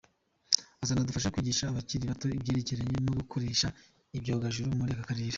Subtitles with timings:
[0.83, 3.67] Uzanadufasha kwigisha abakiri bato ibyerekeranye no gukoresha
[4.17, 5.29] ibyogajuru muri aka karere.